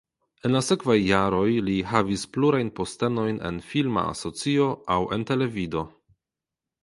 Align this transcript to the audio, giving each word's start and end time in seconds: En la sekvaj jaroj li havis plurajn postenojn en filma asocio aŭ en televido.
En 0.47 0.53
la 0.53 0.59
sekvaj 0.67 0.93
jaroj 1.07 1.49
li 1.65 1.75
havis 1.89 2.23
plurajn 2.37 2.71
postenojn 2.79 3.37
en 3.49 3.59
filma 3.73 4.05
asocio 4.15 4.71
aŭ 4.95 4.99
en 5.19 5.27
televido. 5.33 5.85